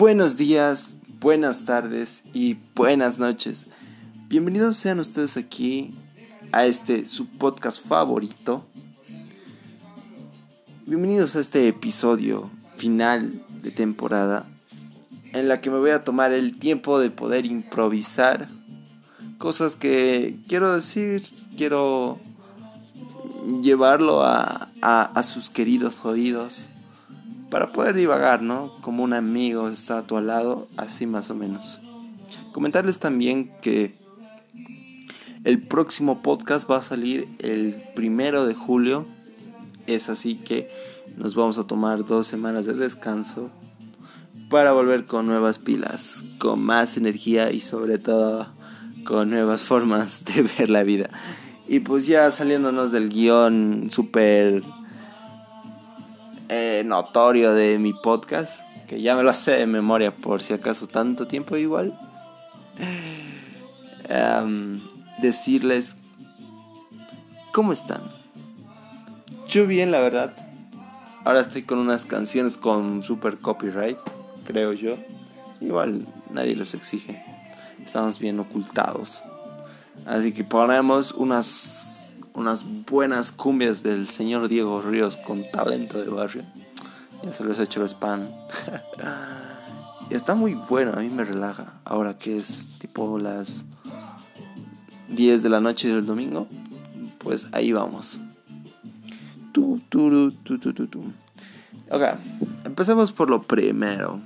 [0.00, 3.66] Buenos días, buenas tardes y buenas noches.
[4.28, 5.94] Bienvenidos sean ustedes aquí
[6.52, 8.64] a este su podcast favorito.
[10.86, 14.48] Bienvenidos a este episodio final de temporada
[15.34, 18.48] en la que me voy a tomar el tiempo de poder improvisar
[19.36, 21.28] cosas que quiero decir,
[21.58, 22.18] quiero
[23.60, 26.70] llevarlo a, a, sus queridos oídos
[27.50, 28.80] para poder divagar, ¿no?
[28.80, 31.80] Como un amigo está a tu lado, así más o menos.
[32.52, 33.94] Comentarles también que
[35.44, 39.06] el próximo podcast va a salir el primero de julio.
[39.86, 40.70] Es así que
[41.16, 43.50] nos vamos a tomar dos semanas de descanso
[44.48, 48.48] para volver con nuevas pilas, con más energía y sobre todo
[49.04, 51.10] con nuevas formas de ver la vida.
[51.68, 54.62] Y pues ya saliéndonos del guion súper
[56.50, 60.88] eh, notorio de mi podcast, que ya me lo sé de memoria por si acaso
[60.88, 61.98] tanto tiempo igual,
[64.08, 64.82] em,
[65.22, 65.96] decirles
[67.52, 68.02] cómo están.
[69.48, 70.32] Yo bien, la verdad.
[71.24, 73.98] Ahora estoy con unas canciones con super copyright,
[74.44, 74.96] creo yo.
[75.60, 77.22] Igual nadie los exige.
[77.84, 79.22] Estamos bien ocultados.
[80.06, 81.89] Así que ponemos unas,
[82.34, 86.44] unas buenas cumbias del señor Diego Ríos con talento de barrio.
[87.22, 88.28] Ya se los he hecho el spam.
[90.10, 91.74] Está muy bueno, a mí me relaja.
[91.84, 93.64] Ahora que es tipo las
[95.08, 96.48] 10 de la noche del domingo,
[97.18, 98.20] pues ahí vamos.
[99.52, 101.00] Tu, tu, tu, tu.
[101.90, 102.02] Ok,
[102.64, 104.20] empecemos por lo primero.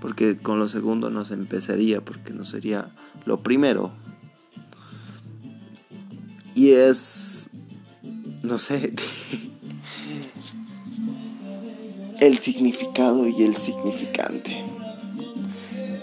[0.00, 2.88] Porque con lo segundo no se empezaría, porque no sería
[3.24, 3.92] lo primero.
[6.54, 7.48] Y es,
[8.42, 8.92] no sé,
[12.20, 14.62] el significado y el significante.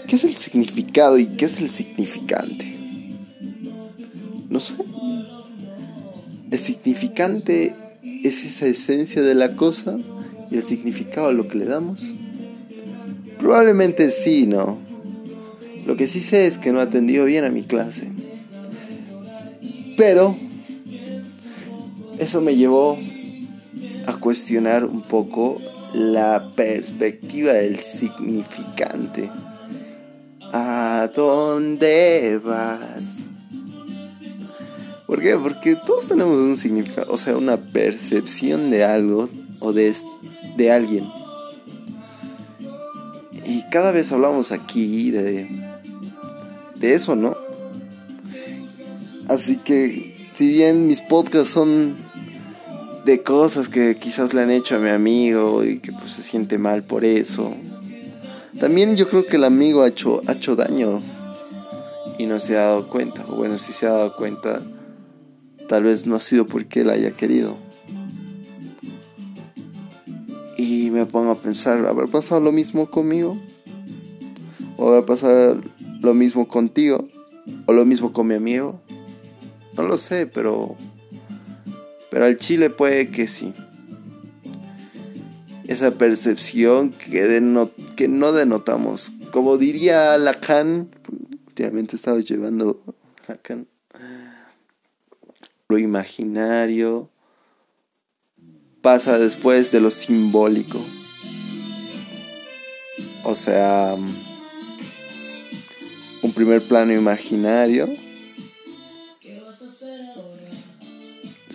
[0.06, 2.76] ¿Qué es el significado y qué es el significante?
[4.48, 4.74] No sé.
[6.50, 9.96] El significante es esa esencia de la cosa
[10.50, 12.16] y el significado a lo que le damos.
[13.38, 14.78] Probablemente sí, ¿no?
[15.86, 18.10] Lo que sí sé es que no atendió bien a mi clase.
[20.00, 20.34] Pero
[22.18, 22.98] eso me llevó
[24.06, 25.60] a cuestionar un poco
[25.92, 29.30] la perspectiva del significante.
[30.54, 33.26] ¿A dónde vas?
[35.06, 35.36] ¿Por qué?
[35.36, 39.28] Porque todos tenemos un significado, o sea, una percepción de algo
[39.58, 39.94] o de,
[40.56, 41.10] de alguien.
[43.44, 45.46] Y cada vez hablamos aquí de,
[46.76, 47.49] de eso, ¿no?
[49.30, 51.94] Así que, si bien mis podcasts son
[53.04, 56.58] de cosas que quizás le han hecho a mi amigo y que pues se siente
[56.58, 57.54] mal por eso,
[58.58, 61.00] también yo creo que el amigo ha hecho, ha hecho daño
[62.18, 63.24] y no se ha dado cuenta.
[63.28, 64.62] O bueno, si se ha dado cuenta,
[65.68, 67.56] tal vez no ha sido porque él haya querido.
[70.56, 73.38] Y me pongo a pensar, ¿habrá pasado lo mismo conmigo?
[74.76, 75.60] ¿O habrá pasado
[76.00, 77.06] lo mismo contigo?
[77.66, 78.80] ¿O lo mismo con mi amigo?
[79.80, 80.76] No lo sé, pero.
[82.10, 83.54] Pero al chile puede que sí.
[85.66, 89.10] Esa percepción que, que no denotamos.
[89.32, 90.90] Como diría Lacan,
[91.46, 92.82] últimamente estaba llevando
[93.26, 93.68] Lacan.
[95.70, 97.08] Lo imaginario
[98.82, 100.78] pasa después de lo simbólico.
[103.24, 103.96] O sea,
[106.20, 107.88] un primer plano imaginario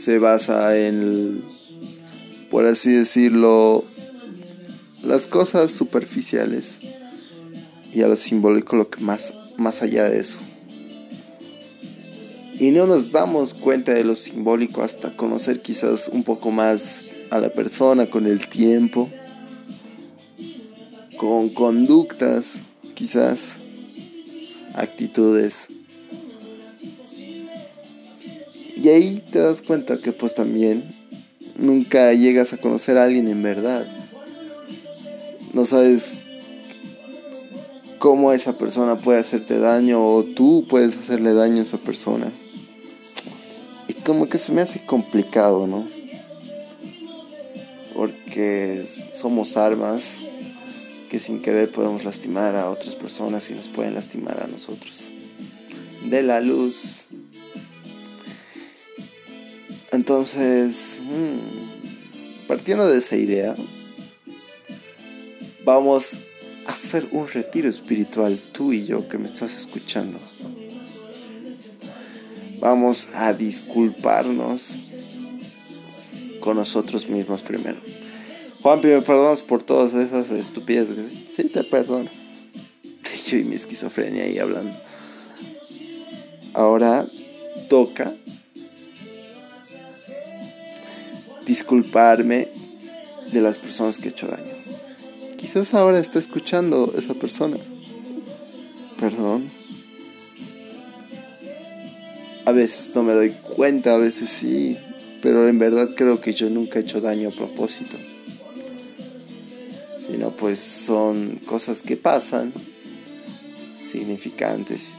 [0.06, 1.42] se basa en,
[2.52, 3.84] por así decirlo,
[5.02, 6.78] las cosas superficiales
[7.92, 10.38] y a lo simbólico lo que más, más allá de eso.
[12.60, 17.40] Y no nos damos cuenta de lo simbólico hasta conocer quizás un poco más a
[17.40, 19.10] la persona con el tiempo,
[21.18, 22.62] con conductas,
[22.94, 23.56] quizás
[24.76, 25.68] actitudes
[28.86, 30.84] y ahí te das cuenta que pues también
[31.58, 33.88] nunca llegas a conocer a alguien en verdad.
[35.54, 36.22] No sabes
[37.98, 42.32] cómo esa persona puede hacerte daño o tú puedes hacerle daño a esa persona.
[43.88, 45.88] Y como que se me hace complicado, ¿no?
[47.96, 50.18] Porque somos armas
[51.10, 55.06] que sin querer podemos lastimar a otras personas y nos pueden lastimar a nosotros.
[56.08, 57.10] De la luz
[60.06, 63.56] entonces, mm, partiendo de esa idea,
[65.64, 66.20] vamos
[66.68, 70.20] hacer un retiro espiritual, tú y yo que me estás escuchando.
[72.60, 74.76] Vamos a disculparnos
[76.40, 77.78] con nosotros mismos primero.
[78.62, 80.98] Juanpi, ¿me perdonas por todas esas estupideces?
[81.28, 82.12] Sí, te perdono.
[83.28, 84.78] Yo y mi esquizofrenia ahí hablando.
[86.54, 87.08] Ahora
[87.70, 88.14] toca
[91.46, 92.50] disculparme
[93.32, 94.54] de las personas que he hecho daño.
[95.38, 97.58] Quizás ahora está escuchando esa persona.
[99.00, 99.50] Perdón.
[102.46, 104.78] A veces no me doy cuenta, a veces sí,
[105.22, 107.98] pero en verdad creo que yo nunca he hecho daño a propósito.
[110.06, 112.54] Sino pues son cosas que pasan,
[113.80, 114.92] significantes,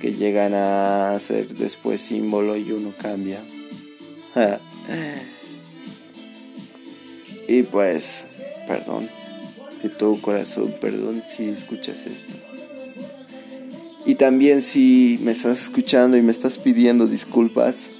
[0.00, 3.40] que llegan a ser después símbolo y uno cambia.
[7.48, 9.08] y pues, perdón,
[9.82, 12.34] de todo corazón, perdón si escuchas esto.
[14.04, 17.90] Y también si me estás escuchando y me estás pidiendo disculpas,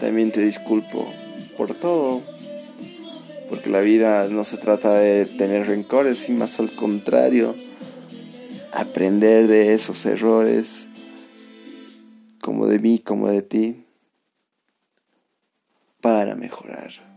[0.00, 1.12] también te disculpo
[1.56, 2.22] por todo.
[3.48, 7.54] Porque la vida no se trata de tener rencores, sino más al contrario,
[8.72, 10.86] aprender de esos errores,
[12.40, 13.84] como de mí, como de ti,
[16.00, 17.07] para mejorar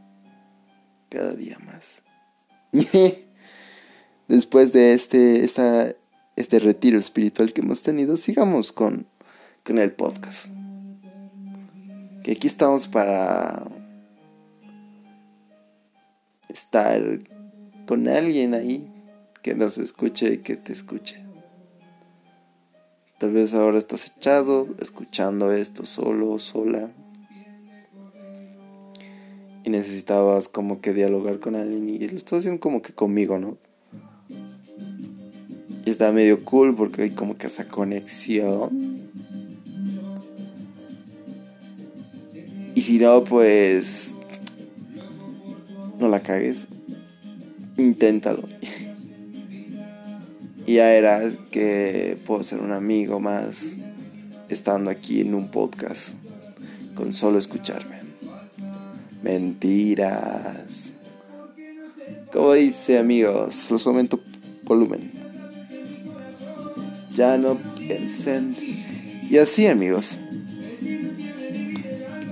[1.12, 2.02] cada día más.
[4.28, 5.94] Después de este, esta
[6.38, 9.06] este retiro espiritual que hemos tenido, sigamos con,
[9.64, 10.52] con el podcast.
[12.24, 13.68] Que aquí estamos para
[16.48, 17.02] estar
[17.88, 18.90] con alguien ahí
[19.42, 21.24] que nos escuche y que te escuche.
[23.20, 26.90] Tal vez ahora estás echado escuchando esto solo, sola.
[29.64, 33.58] Y necesitabas como que dialogar con alguien y lo estás haciendo como que conmigo, ¿no?
[35.86, 39.10] Y está medio cool porque hay como que esa conexión.
[42.76, 44.16] Y si no, pues...
[46.00, 46.68] No la cagues.
[47.78, 48.48] Inténtalo.
[50.66, 51.22] y ya era
[51.52, 53.64] que puedo ser un amigo más
[54.50, 56.14] estando aquí en un podcast
[56.96, 58.01] con solo escucharme.
[59.22, 60.94] Mentiras.
[62.32, 64.20] Como dice amigos, los aumento
[64.64, 65.22] volumen
[67.14, 68.56] ya no piensen.
[69.30, 70.18] Y así amigos.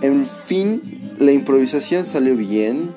[0.01, 0.81] En fin,
[1.17, 2.91] la improvisación salió bien.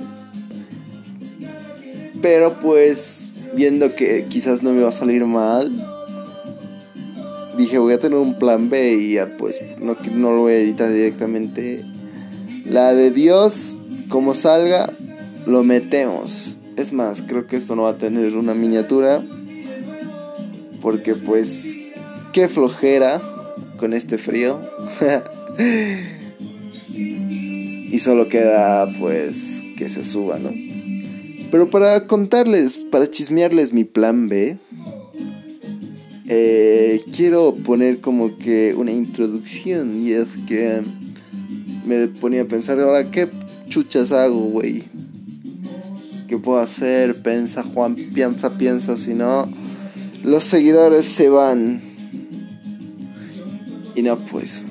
[2.21, 5.85] Pero pues, viendo que quizás no me va a salir mal,
[7.59, 10.59] dije voy a tener un plan B y ya pues no, no lo voy a
[10.59, 11.85] editar directamente.
[12.65, 13.77] La de Dios,
[14.13, 14.93] como salga,
[15.47, 16.59] lo metemos.
[16.77, 19.25] Es más, creo que esto no va a tener una miniatura
[20.83, 21.75] porque pues
[22.35, 23.23] qué flojera
[23.79, 24.61] con este frío.
[26.95, 30.51] y solo queda pues que se suba, ¿no?
[31.51, 34.59] Pero para contarles, para chismearles mi plan B,
[36.29, 40.83] eh, quiero poner como que una introducción y es que
[41.87, 43.29] me ponía a pensar ahora qué
[43.73, 44.83] chuchas hago, güey.
[46.29, 47.23] ¿Qué puedo hacer?
[47.23, 49.49] Piensa Juan, piensa, piensa, si no
[50.23, 51.81] los seguidores se van.
[53.95, 54.65] Y no, pues.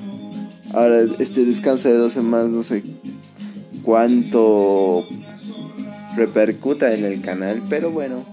[0.72, 2.84] Ahora, este descanso de dos semanas, no sé
[3.82, 5.04] cuánto
[6.14, 8.24] repercuta en el canal, pero bueno.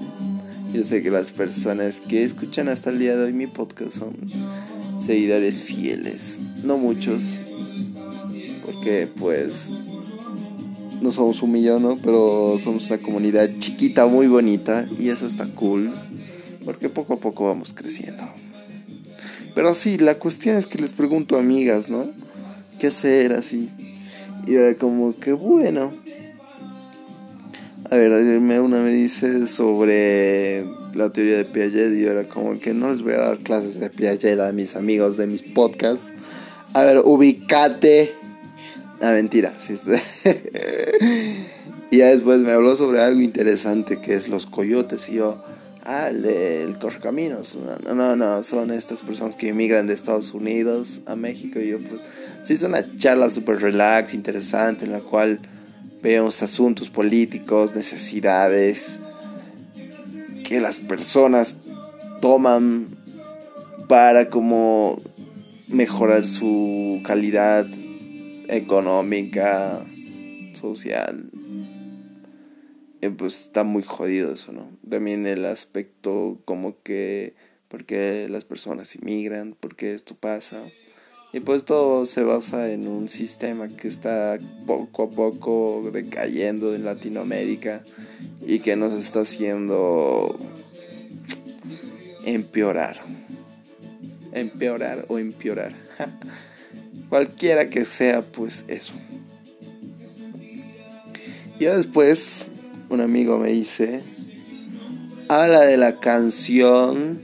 [0.71, 4.17] Yo sé que las personas que escuchan hasta el día de hoy mi podcast son
[4.99, 6.39] seguidores fieles.
[6.63, 7.41] No muchos.
[8.63, 9.71] Porque, pues.
[11.01, 11.97] No somos un millón, ¿no?
[11.97, 14.87] Pero somos una comunidad chiquita, muy bonita.
[14.97, 15.91] Y eso está cool
[16.65, 18.23] porque poco a poco vamos creciendo.
[19.55, 22.11] Pero sí, la cuestión es que les pregunto amigas, ¿no?
[22.77, 23.69] ¿Qué hacer así?
[24.45, 25.93] Y era como que bueno.
[27.89, 30.63] A ver, una me dice sobre
[30.93, 33.89] la teoría de Piaget y era como que no les voy a dar clases de
[33.89, 36.11] Piaget a mis amigos de mis podcasts.
[36.73, 38.18] A ver, ubicate.
[39.01, 39.53] Ah, mentira.
[41.91, 45.43] y ya después me habló sobre algo interesante que es los coyotes y yo
[45.85, 47.57] ah, el, correcaminos.
[47.85, 51.59] No, no, no, son estas personas que emigran de Estados Unidos a México.
[51.59, 52.01] Y yo, pues,
[52.43, 55.39] sí, es una charla súper relax, interesante, en la cual
[56.01, 58.99] vemos asuntos políticos, necesidades
[60.43, 61.57] que las personas
[62.21, 62.97] toman
[63.87, 65.01] para como
[65.67, 67.67] mejorar su calidad
[68.49, 69.85] económica,
[70.53, 71.29] social
[73.01, 74.69] eh, pues está muy jodido eso, ¿no?
[74.89, 77.33] También el aspecto como que,
[77.69, 80.63] porque las personas inmigran, porque esto pasa.
[81.31, 86.83] Y pues todo se basa en un sistema que está poco a poco decayendo en
[86.83, 87.83] Latinoamérica
[88.45, 90.37] y que nos está haciendo
[92.25, 92.99] empeorar.
[94.33, 95.73] Empeorar o empeorar.
[97.09, 98.93] Cualquiera que sea, pues eso.
[101.59, 102.49] Ya después,
[102.89, 104.01] un amigo me dice,
[105.27, 107.19] habla de la canción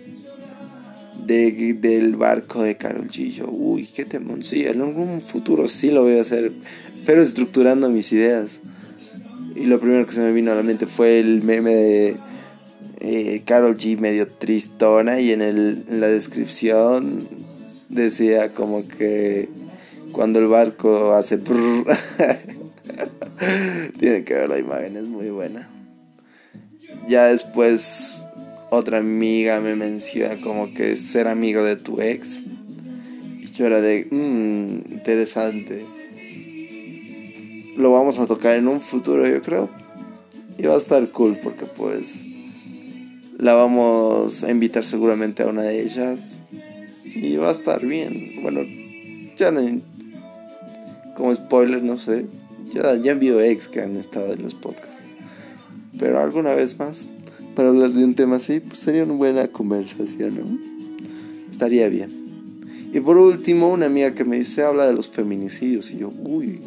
[1.25, 3.45] de, del barco de Carol G.
[3.47, 4.43] uy, qué temón.
[4.43, 6.51] Sí, en algún futuro sí lo voy a hacer,
[7.05, 8.61] pero estructurando mis ideas.
[9.55, 12.17] Y lo primero que se me vino a la mente fue el meme de
[12.99, 17.27] eh, Carol G medio tristona y en, el, en la descripción
[17.87, 19.47] decía como que
[20.15, 21.37] cuando el barco hace...
[23.99, 25.67] Tiene que ver la imagen, es muy buena.
[27.09, 28.25] Ya después
[28.69, 32.41] otra amiga me menciona como que ser amigo de tu ex.
[33.41, 35.85] Y yo era de, mmm, interesante.
[37.75, 39.69] Lo vamos a tocar en un futuro, yo creo.
[40.57, 42.21] Y va a estar cool porque pues
[43.37, 46.39] la vamos a invitar seguramente a una de ellas.
[47.03, 48.41] Y va a estar bien.
[48.41, 48.61] Bueno,
[49.35, 49.59] ya no,
[51.15, 52.25] como spoiler, no sé.
[52.71, 55.01] Ya, ya ex que han estado en los podcasts.
[55.97, 57.09] Pero alguna vez más
[57.55, 61.49] para hablar de un tema así, pues sería una buena conversación, ¿no?
[61.49, 62.25] Estaría bien.
[62.93, 65.89] Y por último, una amiga que me dice, habla de los feminicidios.
[65.91, 66.61] Y yo, uy,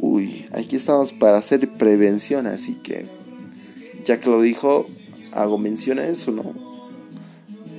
[0.00, 3.06] uy, aquí estamos para hacer prevención, así que,
[4.04, 4.86] ya que lo dijo,
[5.32, 6.54] hago mención a eso, ¿no?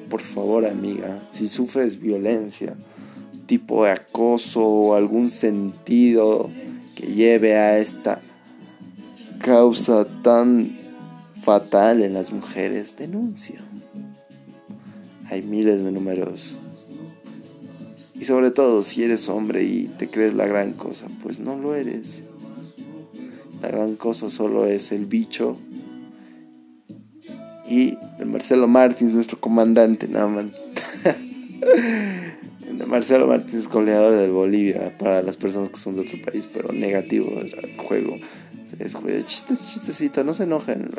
[0.09, 2.75] Por favor, amiga, si sufres violencia,
[3.49, 6.51] tipo de acoso o algún sentido
[6.93, 8.21] que lleve a esta
[9.39, 10.77] causa tan
[11.41, 13.59] fatal en las mujeres, denuncia.
[15.31, 16.59] Hay miles de números.
[18.13, 21.73] Y sobre todo, si eres hombre y te crees la gran cosa, pues no lo
[21.73, 22.25] eres.
[23.63, 25.57] La gran cosa solo es el bicho.
[27.67, 30.45] Y el Marcelo Martins, nuestro comandante, nada
[32.85, 37.39] Marcelo Martins goleador del Bolivia para las personas que son de otro país, pero negativo
[37.41, 38.17] el juego.
[38.79, 38.95] Es
[39.25, 40.89] chistes, chistecito, no se enojen.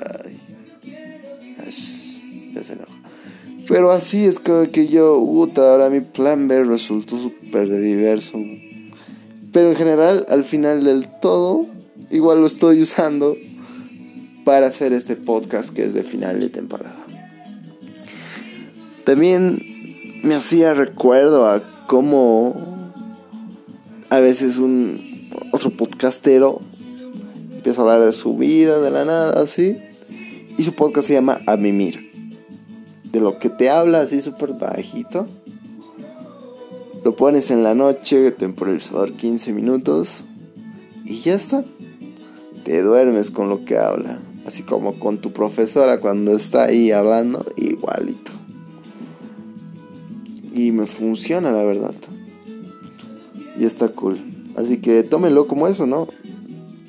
[2.55, 2.93] ya se enoja.
[3.67, 8.39] Pero así es que, que yo, puta, ahora mi plan B resultó súper diverso.
[9.53, 11.67] Pero en general, al final del todo,
[12.11, 13.37] igual lo estoy usando
[14.45, 16.97] para hacer este podcast que es de final de temporada.
[19.05, 19.71] También
[20.23, 22.55] me hacía recuerdo a cómo
[24.11, 26.61] a veces un otro podcastero
[27.55, 29.79] empieza a hablar de su vida, de la nada, así.
[30.57, 32.11] Y su podcast se llama A Mimir.
[33.05, 35.27] De lo que te habla así súper bajito.
[37.05, 40.25] Lo pones en la noche, temporalizador 15 minutos.
[41.05, 41.65] Y ya está.
[42.65, 44.21] Te duermes con lo que habla.
[44.47, 48.30] Así como con tu profesora cuando está ahí hablando, igualito.
[50.53, 51.95] Y me funciona, la verdad.
[53.57, 54.21] Y está cool.
[54.57, 56.09] Así que tómenlo como eso, ¿no?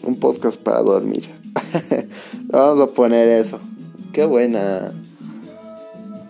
[0.03, 1.29] Un podcast para dormir.
[2.47, 3.59] Vamos a poner eso.
[4.13, 4.93] Qué buena.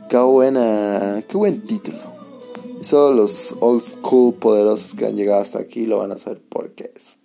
[0.10, 1.24] Qué buena.
[1.28, 2.00] Qué buen título.
[2.82, 6.72] Solo los old school poderosos que han llegado hasta aquí lo van a saber por
[6.72, 7.18] qué es.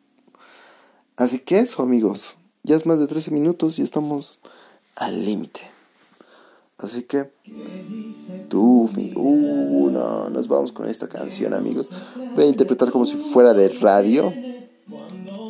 [1.16, 2.38] Así que eso, amigos.
[2.62, 4.40] Ya es más de 13 minutos y estamos
[4.96, 5.60] al límite.
[6.78, 7.30] Así que
[8.48, 11.88] tú, mi, no, nos vamos con esta canción, amigos.
[12.34, 14.32] Voy a interpretar como si fuera de radio.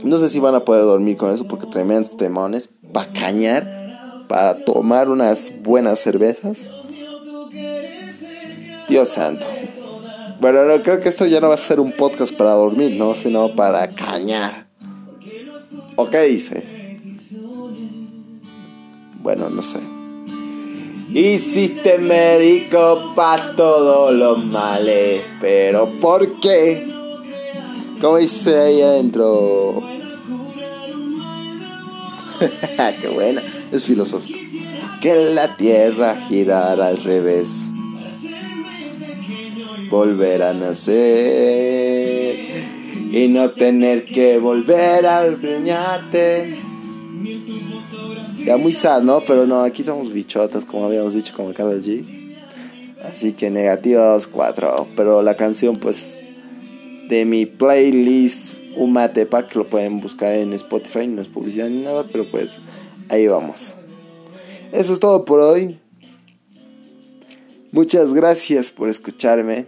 [0.05, 4.65] No sé si van a poder dormir con eso porque tremendos temones para cañar, para
[4.65, 6.69] tomar unas buenas cervezas.
[8.89, 9.47] Dios santo.
[10.41, 13.15] Bueno, no, creo que esto ya no va a ser un podcast para dormir, ¿no?
[13.15, 14.69] Sino para cañar.
[15.97, 16.77] ¿O qué dice?
[19.23, 19.96] Bueno, no sé.
[21.19, 26.87] Hiciste médico para todos los males, pero ¿por qué?
[28.03, 29.83] Como dice ahí adentro.
[33.01, 33.43] Qué buena,
[33.73, 34.39] es filosófico.
[35.01, 37.71] Que la tierra girara al revés.
[39.89, 40.97] Volver a nacer
[43.11, 46.66] y no tener que volver a preñarte.
[48.47, 49.23] Ya muy sad, ¿no?
[49.27, 52.05] Pero no, aquí somos bichotas, como habíamos dicho con Carlos G.
[53.03, 54.89] Así que negativo negativos 4.
[54.95, 56.21] Pero la canción, pues,
[57.09, 62.07] de mi playlist Umatepa, que lo pueden buscar en Spotify, no es publicidad ni nada,
[62.07, 62.61] pero pues
[63.09, 63.75] ahí vamos.
[64.71, 65.81] Eso es todo por hoy.
[67.73, 69.67] Muchas gracias por escucharme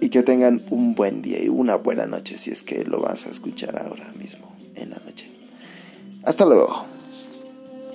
[0.00, 3.26] y que tengan un buen día y una buena noche si es que lo vas
[3.26, 5.26] a escuchar ahora mismo en la noche.
[6.22, 6.95] Hasta luego.